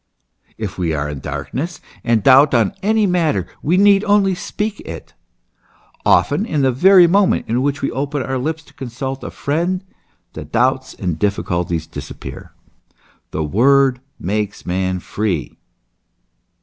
[0.57, 4.87] If we are in darkness and doubt on any matter, we need only speak of
[4.87, 5.13] it;
[6.03, 9.83] often in the very moment in which we open our lips to consult a friend,
[10.33, 12.51] the doubts and difficulties disappear.
[13.29, 15.59] The word makes man free.